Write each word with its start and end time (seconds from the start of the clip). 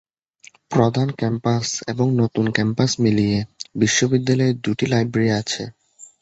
প্রধান 0.71 1.07
ক্যাম্পাস 1.11 1.65
এবং 1.87 2.07
নতুন 2.21 2.45
ক্যাম্পাস 2.51 2.91
মিলিয়ে 2.99 3.37
বিশ্ববিদ্যালয়ে 3.75 4.53
দুটি 4.63 4.85
লাইব্রেরি 4.85 5.29
আছে। 5.39 5.63